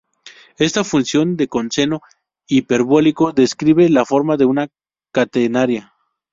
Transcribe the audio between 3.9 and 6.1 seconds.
forma de una catenaria.